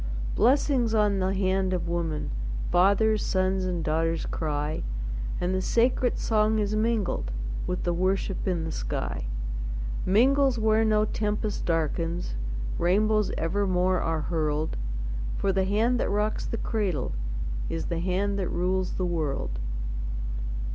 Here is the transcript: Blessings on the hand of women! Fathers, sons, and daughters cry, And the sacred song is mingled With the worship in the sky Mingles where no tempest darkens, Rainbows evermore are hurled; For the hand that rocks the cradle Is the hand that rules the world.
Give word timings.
Blessings 0.33 0.95
on 0.95 1.19
the 1.19 1.31
hand 1.31 1.73
of 1.73 1.87
women! 1.87 2.31
Fathers, 2.71 3.23
sons, 3.23 3.65
and 3.65 3.83
daughters 3.83 4.25
cry, 4.25 4.81
And 5.39 5.53
the 5.53 5.61
sacred 5.61 6.17
song 6.17 6.57
is 6.57 6.75
mingled 6.75 7.29
With 7.67 7.83
the 7.83 7.93
worship 7.93 8.47
in 8.47 8.63
the 8.63 8.71
sky 8.71 9.27
Mingles 10.03 10.57
where 10.57 10.83
no 10.83 11.05
tempest 11.05 11.65
darkens, 11.67 12.33
Rainbows 12.79 13.31
evermore 13.37 14.01
are 14.01 14.21
hurled; 14.21 14.75
For 15.37 15.53
the 15.53 15.65
hand 15.65 15.99
that 15.99 16.09
rocks 16.09 16.47
the 16.47 16.57
cradle 16.57 17.11
Is 17.69 17.85
the 17.85 17.99
hand 17.99 18.39
that 18.39 18.49
rules 18.49 18.93
the 18.93 19.05
world. 19.05 19.59